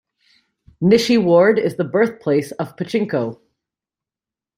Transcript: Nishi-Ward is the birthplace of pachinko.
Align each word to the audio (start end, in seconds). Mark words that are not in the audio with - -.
Nishi-Ward 0.81 1.59
is 1.59 1.75
the 1.75 1.83
birthplace 1.83 2.51
of 2.53 2.75
pachinko. 2.75 3.39